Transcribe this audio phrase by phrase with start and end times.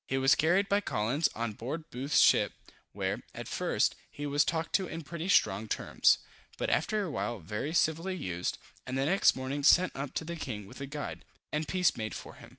[0.07, 2.53] He was carried by Collins on board Booth's ship,
[2.91, 6.17] where, at first, he was talked to in pretty strong terms;
[6.57, 10.35] but after a while very civilly used, and the next morning sent up to the
[10.35, 12.49] king with a guide, and peace made for him.